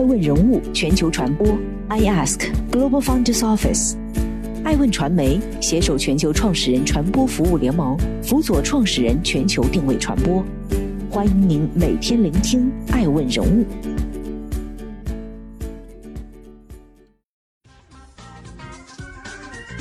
[0.00, 1.46] 爱问人物全球传播
[1.88, 3.96] ，I Ask Global Founders Office，
[4.64, 10.42] 爱问传媒携手全球创始人传播服务联盟，辅佐创始人全球定位传播。
[11.10, 13.66] 欢迎您每天聆听爱问人物。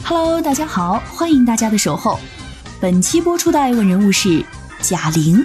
[0.03, 2.19] Hello，大家好，欢迎大家的守候。
[2.81, 4.43] 本期播出的爱问人物是
[4.81, 5.41] 贾玲，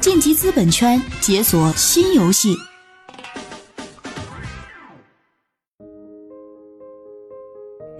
[0.00, 2.56] 晋级资本圈，解锁新游戏。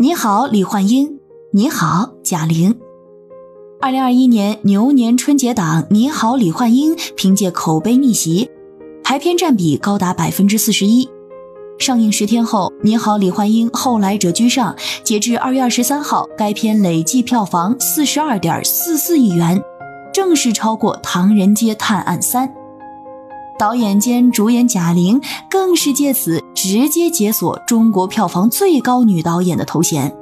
[0.02, 1.20] 你好，李焕英。
[1.52, 2.76] 你好，贾玲。
[3.80, 8.50] 二零二一年牛年春节档《你好，李焕英》凭借口碑逆袭，
[9.04, 11.08] 排片占比高达百分之四十一。
[11.78, 19.62] 上映十天后，《你好，李焕英》后来者居上，截至二月二十三号，该片累计票房四十二点四四亿元，
[20.12, 22.48] 正式超过《唐人街探案三》。
[23.58, 30.14] 导演兼主演贾玲更是借此直接解锁中国票房最高女导演的头衔。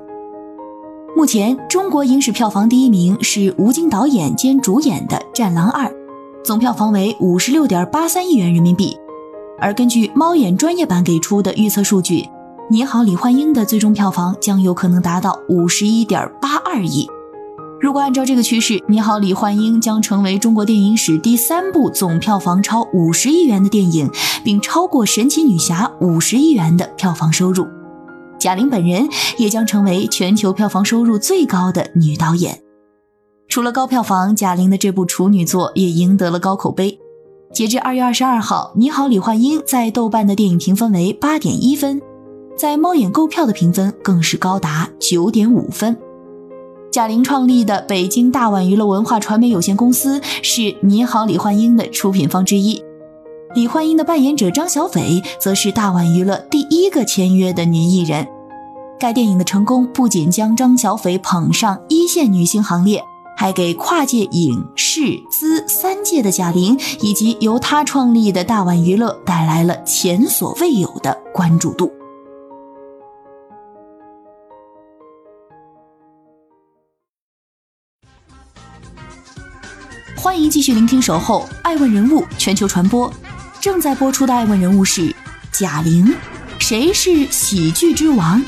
[1.17, 5.87] 目前，中国影史票房第一名是吴京导演兼主演的《战狼二》，
[6.45, 8.97] 总票房为五十六点八三亿元人民币。
[9.59, 12.23] 而根据猫眼专业版给出的预测数据，
[12.71, 17.07] 《你好，李焕英》的最终票房将有可能达到五十一点八二亿。
[17.81, 24.11] 如果按照这个趋势，《你好，李焕英》将成为中国电影史第三部总票房超五十亿元的电影，
[24.45, 27.67] 并超过《神奇女侠》五十亿元的票房收入。
[28.39, 29.09] 贾玲本人
[29.39, 32.61] 也将成为全球票房收入最高的女导演。
[33.49, 36.99] 除了高票房，贾玲的这部处女作也赢得了高口碑。
[37.51, 41.99] 截至二月二十二号，《你好，李焕英》在豆瓣的电影评分为八点一分，
[42.59, 45.97] 在猫眼购票的评分更是高达九点五分。
[46.93, 52.83] 贾玲创立的北京大碗娱乐文化传媒有限公司是《你好，李焕英》的出品方之一。
[53.55, 58.27] 李焕英的扮演者张小斐则是大碗娱乐第一个签约的女艺人。
[58.99, 63.01] 该电影的成功不仅将张小斐捧上一线女星行列。
[63.37, 65.01] 还给跨界影视
[65.31, 71.91] 资三界的贾玲，以及由她创立的大碗娱乐带来了前所未有的关注度。
[80.23, 83.11] 欢迎继续聆听《守候爱问人物全球传播》，
[83.59, 85.11] 正在播出的爱问人物是
[85.51, 86.15] 贾玲，
[86.59, 88.45] 谁是喜剧之王？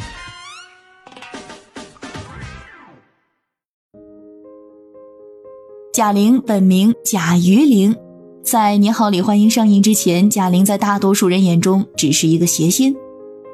[5.95, 7.97] 贾玲本名贾余玲，
[8.45, 12.95] 在《你好，李焕英》上映之前，贾玲在大多数人眼中只是一个谐星。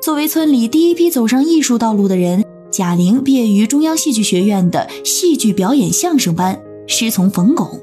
[0.02, 7.80] 作为村里第一批走上艺术道路的人，贾玲毕业于中央戏剧学院的戏剧表演相声班，师从冯巩。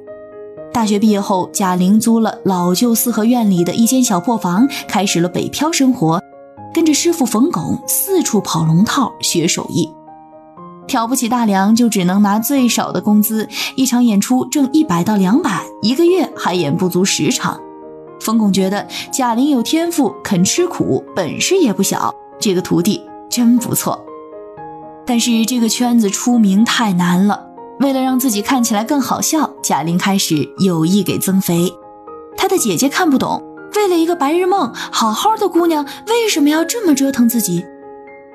[0.75, 6.21] 大学毕业后，贾玲租了老旧四合院里的一间小破房，开始了北漂生活，
[6.73, 9.89] 跟着师傅冯巩四处跑龙套学手艺。
[10.85, 13.47] 挑不起大梁，就只能拿最少的工资，
[13.77, 17.57] 一场演出挣一百到两百，一个月还演不足十场。
[18.19, 23.97] 冯巩觉得贾玲有天赋，肯吃苦，本事也不小，这个徒弟真不错。
[25.05, 27.44] 但是这个圈子出名太难了，
[27.79, 31.73] 为了让自己看起来更好笑，贾玲开始有意给增肥。
[32.37, 33.43] 她的姐姐看不懂，
[33.75, 37.65] 为了一个白日梦，好好的姑娘为什么要这么折腾自己？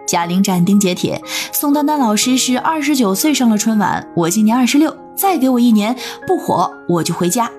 [0.06, 5.96] 贾玲斩钉截铁，宋丹丹老师是二十九岁上了春晚，我今年二十六，再给我一年
[6.26, 7.50] 不火我就回家。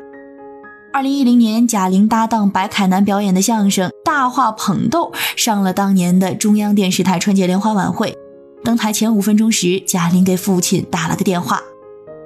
[0.94, 8.18] 二零一零年，贾玲搭档白凯南表演的相声《大话捧逗》上了当年的中央电视台春节联欢晚会。
[8.66, 11.62] 登台前五分钟时，贾玲给父亲打了个电话：“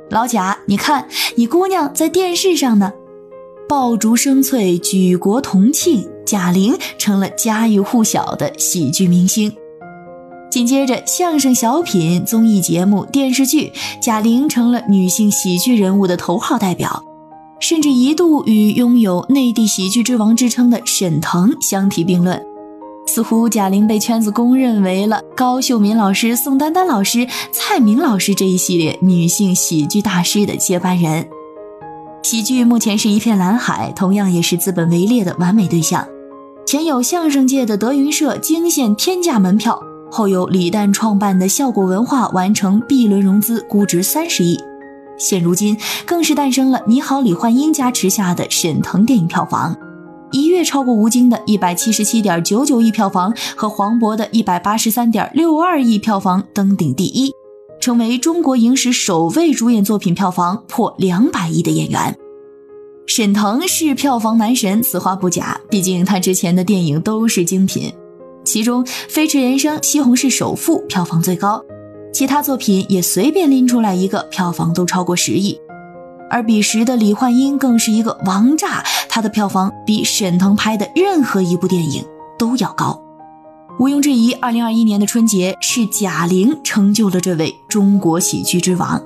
[0.10, 2.94] 老贾，你看你姑娘在电视上呢。”
[3.68, 9.52] 爆竹声脆，举国同庆，贾玲成了家喻户晓的喜剧明星。
[10.52, 17.04] 紧接着，相声、小品、综艺节目、电视剧，贾玲成了女性喜剧人物的头号代表，
[17.60, 22.42] 甚至一度与拥有内地喜剧之王之称的沈腾相提并论。
[23.08, 31.28] 似乎贾玲被圈子公认为了高秀敏老师、宋丹丹老师、蔡明老师这一系列女性喜剧大师的接班人。
[32.24, 36.06] 喜剧目前是一片蓝海，同样也是资本围猎的完美对象。
[36.66, 39.80] 前有相声界的德云社惊现天价门票。
[40.12, 44.58] 后有李诞创办的效果文化完成 B 轮融资，估值三十亿。
[45.18, 49.76] 现如今更是诞生了《你好，李焕英》加持下的沈腾电影票房，
[50.36, 57.32] 一跃超过吴京的一百七十七点九九亿票房和黄渤的一百八十三点六二亿票房登顶第一，
[57.80, 62.14] 成为中国影史首位主演作品票房破两百亿的演员。
[63.08, 67.94] 沈腾是票房男神，此话不假，毕竟他之前的电影都是精品。
[68.44, 71.64] 其中《飞驰人生》《西红柿首富》票房最高，
[72.12, 75.58] 其他作品也随便拎出来一个，票房都超过十亿。
[76.28, 78.84] 而彼时的李焕英更是一个王炸，
[79.16, 82.04] 他的票房比沈腾拍的任何一部电影
[82.38, 83.02] 都要高。
[83.80, 89.02] 毋庸置疑，二零二一年的春节是贾玲成就了这位中国喜剧之王。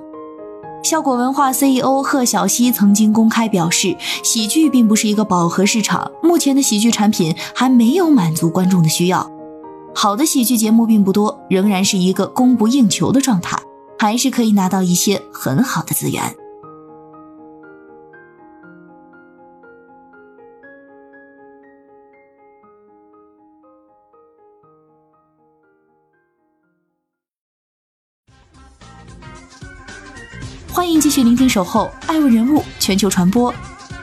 [0.84, 9.30] 效果文化 CEO 贺晓曦曾经公开表示，喜剧并不是一个饱和市场，目前的喜剧产品还没有满足观众的需要。
[9.94, 13.60] 好的喜剧节目并不多，仍然是一个供不应求的状态，
[14.00, 16.36] 还是可以拿到一些很好的资源。
[30.72, 33.52] 欢迎继续聆听《守候爱问人物全球传播》，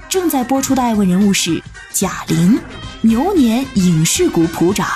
[0.09, 2.59] 正在播出的爱问人物是贾玲，
[3.03, 4.87] 牛年影视股普涨。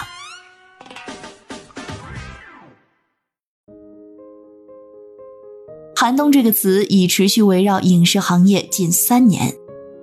[5.94, 9.55] 寒冬这个词已持续围绕影视行业近三年，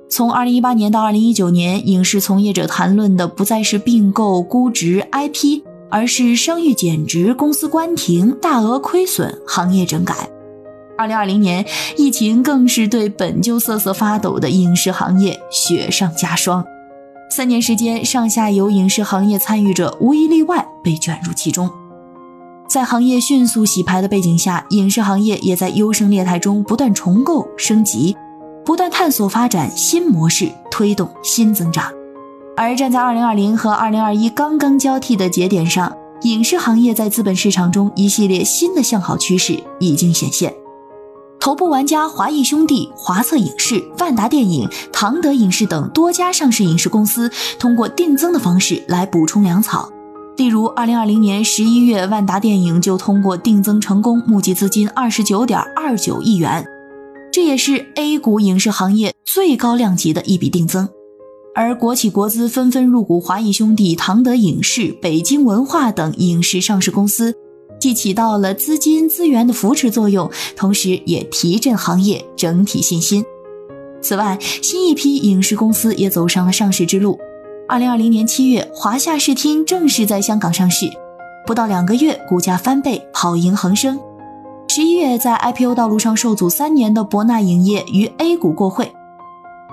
[0.09, 10.29] 从二零一八年到二零一九年，影视从业者谈论的不再是并购、估值、IP，而是商誉减值、公司关停、大额亏损、行业整改。
[10.97, 11.63] 二零二零年，
[11.95, 16.65] 疫情更是对本就瑟瑟发抖的影视行业雪上加霜。
[17.29, 21.69] 三年时间，上下游影视行业参与者无一例外被卷入其中。
[22.67, 28.17] 在行业迅速洗牌的背景下，影视行业也在优胜劣汰中不断重构升级，
[28.65, 31.91] 不断探索发展新模式，推动新增长。
[32.55, 40.51] 而站在二零二零和二零二一刚刚交替的节点上，影视行业在资本市场中一系列新的向好趋势已经显现。
[41.47, 49.89] 头部玩家华谊兄弟、华策影视、万达电影、唐德影视等多家上市影视公司，通过定增的方式来补充粮草。
[50.35, 56.65] 例如，二零二零年十一月，万达电影就通过定增成功，募集资金二十九点二九亿元，
[57.31, 60.89] 这也是 A 股影视行业最高量级的一笔定增。
[61.55, 67.33] 而国企国资纷纷入股华谊兄弟、唐德影视、北京文化等影视上市公司。
[67.79, 73.23] 既起到了资金资源的扶持作用，同时也提振行业整体信心。
[74.01, 77.19] 此外，新一批影视公司也走上了上市之路。
[77.67, 80.89] 二零二零年七月，华夏视听正式在香港上市，
[81.45, 83.99] 不到两个月，股价翻倍，跑赢恒生。
[84.69, 88.91] 十一月，在 IPO 道路上受阻三年的博纳影业于 A 股过会。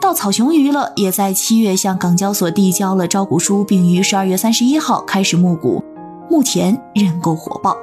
[0.01, 5.83] 稻草熊娱乐也在七月向港交所递交了招股书，并于十二月三十一号开始募股，
[6.29, 7.77] 目前认购火爆。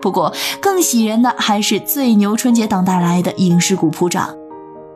[0.00, 4.34] 不过，更喜人的还是最牛春节档带来的影视股普涨。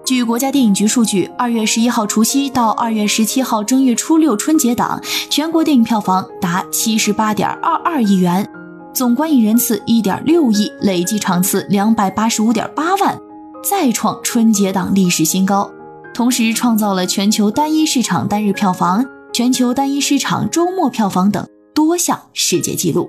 [0.05, 5.01] 据国家电影局数据，二月十一号除夕到二月十七号正月初六春节档，
[5.31, 8.49] 全国电影票房达七十八点二二亿元，
[8.93, 13.17] 总观影人次一点六亿，累计场次两百八十五点八万，
[13.65, 15.71] 再创春节档历史新高，
[16.13, 23.09] 同时创造了全球单一市场单日票房、全球单一市场周末票房等多项世界纪录。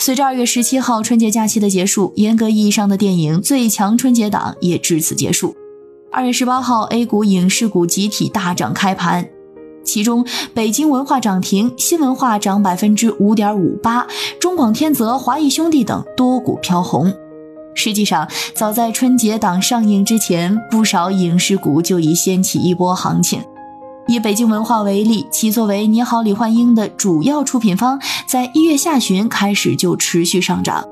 [0.00, 5.54] 随着二月十七号春节假期的结束，严格意义上的电影最强春节档也至此结束。
[6.12, 9.28] 二月十八号，A 股影视股集体大涨开盘，
[9.84, 10.24] 其中
[10.54, 14.06] 北京文化涨停，新文化涨百分之五点五八，
[14.40, 17.12] 中广天泽、华谊兄弟等多股飘红。
[17.74, 23.42] 实际上，早在春节档上映之前，不少影视股就已掀起一波行情。
[24.08, 30.82] 以北京文化为例，其作为《你好，李焕英》的主要出品方，在一月下旬开始就持续上涨。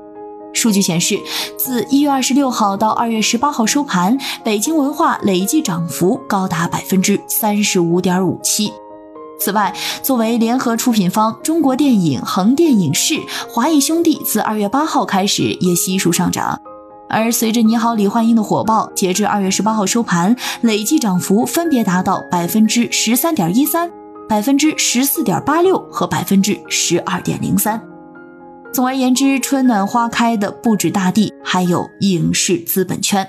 [0.53, 1.19] 数据显示，
[1.57, 8.71] 自一月二十六号到二月十八号收盘，北京文化累计涨幅高达百分之三十五点五七。
[9.39, 13.19] 此外，作为联合出品方，中国电影、横店影视、
[13.49, 16.61] 华谊兄弟自二月八号开始也悉数上涨。
[17.09, 23.89] 而随着《你好，李焕英》的火爆，截至二月十八号收盘，累计涨幅分别达到百分之十三点一三、
[24.27, 27.81] 百分之十四点八六和百分之十二点零三。
[28.73, 33.27] 总而言之，春暖花开的不止大地，还有影视资本圈。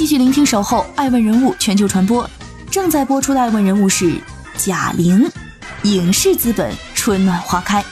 [0.00, 2.24] 继续聆听《守候爱问人物全球传播》，
[2.70, 4.18] 正在播出的爱问人物是
[4.56, 5.30] 贾玲，
[5.82, 7.84] 影视资本春暖花开。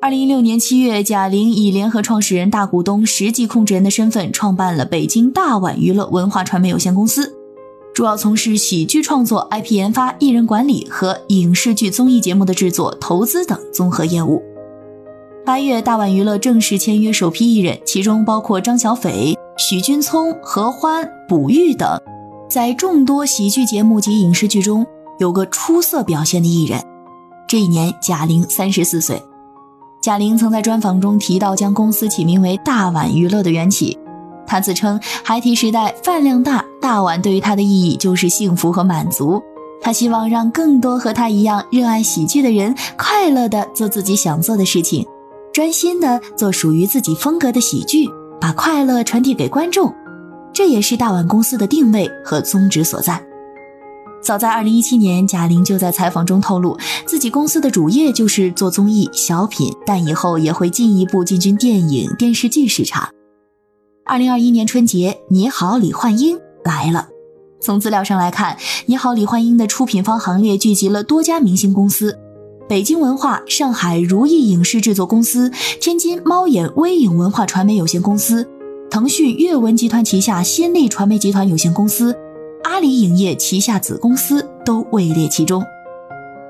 [0.00, 7.34] 二零一六年七月，贾玲以联合创始人、大股东、实际控制人的身份创办了北京大碗娱乐文化传媒有限公司，
[7.94, 14.42] 主要从事喜剧创作、IP 研发、艺人管理和影视剧综艺节目的制作、投资等综合业务。
[15.48, 21.98] 八月，大碗娱乐正式签约首批艺人，其中包括张小斐、许君聪、何欢、卜钰等，
[22.50, 24.86] 在众多喜剧节目及影视剧中
[25.18, 26.78] 有个出色表现的艺人。
[27.48, 29.22] 这一年，贾玲三十四岁。
[30.02, 33.98] 贾玲曾在专访中提到将公司起名为“大碗娱乐”的缘起。
[34.46, 39.42] 她自称孩提时代饭量大，大碗对于她的意义就是幸福和满足。
[39.80, 45.06] 她希望让更多和她一样热爱喜剧的人快乐地做自己想做的事情，
[45.52, 48.08] 专心地做属于自己风格的喜剧，
[48.40, 49.92] 把快乐传递给观众。
[50.52, 53.22] 这也是大碗公司的定位和宗旨所在。
[54.20, 56.76] 早在二零一七年，贾玲就在采访中透露，
[57.06, 63.08] 自己公司的主业就是做综艺、小品，但以后也会进一步进军电影、电视剧市场。
[64.04, 67.08] 二零二一年春节，《你好，李焕英》来了。
[67.60, 72.18] 从资料上来看，《你好，李焕英》的出品方行列聚集了多家明星公司：
[72.68, 78.46] 北京文化、上海如意影视制作公司、天津猫眼微影文化传媒有限公司、
[78.90, 82.14] 腾讯阅文集团旗下新力传媒集团有限公司。
[82.64, 85.64] 阿里影业旗下子公司都位列其中。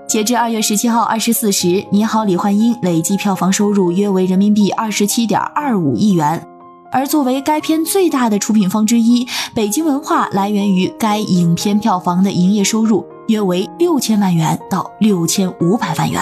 [0.08, 6.44] 截至二月十七号二十四时，《你好，李焕英》累计票房收入约为人民币二十七点二五亿元。
[6.90, 16.20] 而作为该片最大的出品方之一，北京文化来源于该影片票房的营业收入约为六千万元到六千五百万元。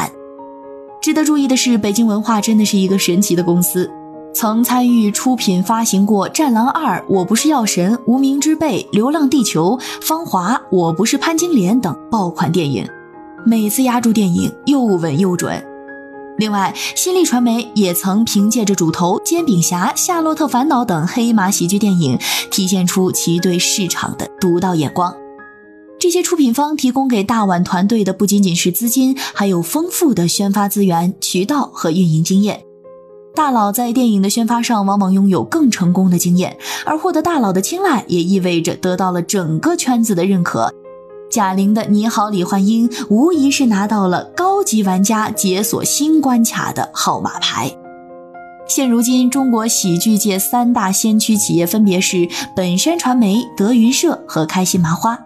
[1.01, 3.91] 值得注意的是，北京文化真的是一个神奇的公司。
[4.35, 12.87] 曾参与出品发行过《战狼二》《我不是药神》《无名之辈》《流浪地球》《芳华》《我不是潘金莲》等爆款电影，
[13.47, 15.65] 每次压住电影又稳又准。
[16.37, 22.19] 另外，新力传媒也曾凭借着《主头》《煎饼侠》《夏洛特烦恼》等黑马喜剧电影，
[22.51, 25.15] 体现出其对市场的独到眼光。
[25.99, 32.63] 这些出品方提供给大碗团队的不仅仅是资金，还有丰富的宣发资源、渠道和运营经验。
[33.35, 40.73] 大佬在电影的宣发上往往拥有更成功的经验，而获得大佬的青睐，也意味着得到了整个圈子的认可。
[41.31, 47.71] 贾玲的《你好，李焕英》无疑是拿到了高级玩家解锁新关卡的号码牌。
[48.69, 55.19] 现如今，中国喜剧界三大先驱企业分别是本山传媒、德云社和开心麻花。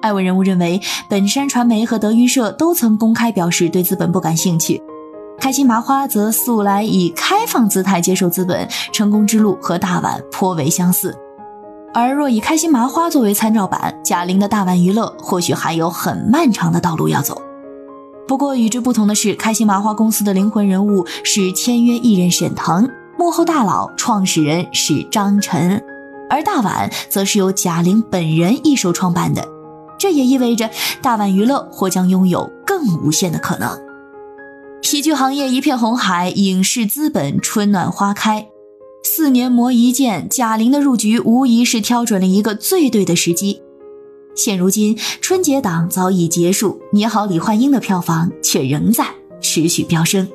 [0.00, 4.82] 艾文人物认为，本山传媒和德云社都曾公开表示对资本不感兴趣。
[5.38, 11.16] 开心麻花则素来以开放姿态接受资本，成功之路和大碗颇为相似。
[11.92, 17.40] 而若以开心麻花作为参照版，贾玲的大碗娱乐或许还有很漫长的道路要走。
[18.28, 22.88] 不过与之不同的是，开心麻花公司的灵魂人物是签约艺人沈腾，
[23.18, 25.82] 幕后大佬创始人是张晨，
[26.28, 29.59] 而大碗则是由贾玲本人一手创办的。
[30.00, 30.70] 这也意味着
[31.02, 33.78] 大碗娱乐或将拥有更无限的可能。
[34.80, 38.48] 喜剧行业一片红海，影视资本春暖花开，
[39.04, 43.60] 四年磨一剑，贾玲的入局无疑是挑准了一个最对的时机。
[44.34, 49.04] 现如今春节档早已结束，《你好，李焕英》的票房却仍在
[49.42, 50.26] 持续飙升。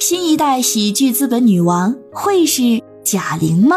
[0.00, 3.76] 新一代喜剧资本女王会是贾玲吗？